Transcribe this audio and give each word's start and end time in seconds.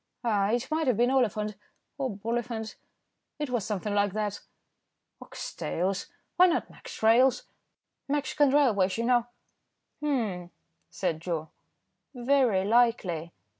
"Ah! 0.23 0.49
it 0.49 0.71
might 0.71 0.87
have 0.87 0.97
been 0.97 1.11
Oliphant, 1.11 1.53
or 1.99 2.09
Boliphant, 2.17 2.75
it 3.37 3.51
was 3.51 3.63
something 3.63 3.93
like 3.93 4.13
that." 4.13 4.39
"Ox 5.21 5.53
tails. 5.53 6.07
Why 6.37 6.47
not 6.47 6.71
Mex. 6.71 7.03
Rails.? 7.03 7.43
Mexican 8.07 8.49
Railways, 8.49 8.97
you 8.97 9.03
know." 9.05 9.27
"Humph," 10.01 10.49
said 10.89 11.19
Joe, 11.19 11.51
"very 12.15 12.65
likely." 12.65 13.31